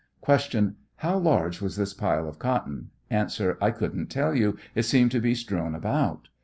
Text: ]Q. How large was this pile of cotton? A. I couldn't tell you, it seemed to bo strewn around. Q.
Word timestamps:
]Q. 0.25 0.75
How 0.95 1.15
large 1.19 1.61
was 1.61 1.75
this 1.75 1.93
pile 1.93 2.27
of 2.27 2.39
cotton? 2.39 2.89
A. 3.11 3.27
I 3.61 3.69
couldn't 3.69 4.07
tell 4.07 4.33
you, 4.33 4.57
it 4.73 4.81
seemed 4.81 5.11
to 5.11 5.21
bo 5.21 5.33
strewn 5.35 5.75
around. 5.75 6.23
Q. 6.23 6.29